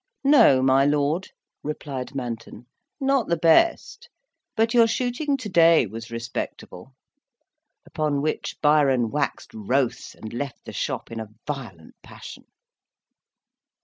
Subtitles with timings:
[0.23, 1.29] "No, my lord,"
[1.61, 2.65] replied Manton,
[2.99, 4.09] "not the best;
[4.55, 6.95] but your shooting, to day, was respectable;"
[7.85, 12.45] upon which Byron waxed wroth, and left the shop in a violent passion.